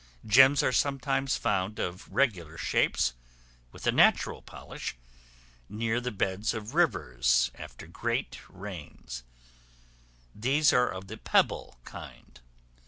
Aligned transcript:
Gems 0.25 0.63
are 0.63 0.71
sometimes 0.71 1.37
found 1.37 1.77
of 1.77 2.11
regular 2.11 2.57
shapes, 2.57 3.13
with 3.71 3.85
a 3.85 3.91
natural 3.91 4.41
polish, 4.41 4.95
near 5.69 6.01
the 6.01 6.09
beds 6.09 6.55
of 6.55 6.73
rivers 6.73 7.51
after 7.53 7.85
great 7.85 8.39
rains; 8.49 9.23
these 10.33 10.73
are 10.73 10.89
of 10.89 11.05
the 11.07 11.17
pebble 11.17 11.77
kind. 11.85 12.41